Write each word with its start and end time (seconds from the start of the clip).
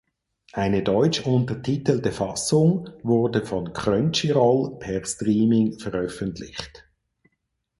Eine 0.53 0.81
deutsch 0.81 1.23
untertitelte 1.27 2.11
Fassung 2.11 2.89
wurde 3.03 3.45
von 3.45 3.71
Crunchyroll 3.71 4.79
per 4.79 5.05
Streaming 5.05 5.77
veröffentlicht. 5.77 6.85